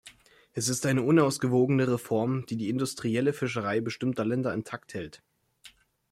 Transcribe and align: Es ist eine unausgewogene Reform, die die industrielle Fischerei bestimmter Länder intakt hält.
Es 0.53 0.67
ist 0.67 0.87
eine 0.87 1.03
unausgewogene 1.03 1.87
Reform, 1.87 2.47
die 2.47 2.57
die 2.57 2.69
industrielle 2.69 3.33
Fischerei 3.33 3.81
bestimmter 3.81 4.25
Länder 4.25 4.51
intakt 4.51 4.95
hält. 4.95 5.21